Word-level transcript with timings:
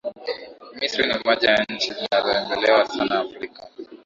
Misri 0.79 1.05
ni 1.07 1.15
moja 1.25 1.51
ya 1.51 1.63
nchi 1.69 1.93
zinazotembelewa 1.93 2.85
sana 2.87 3.19
Afrika 3.19 3.67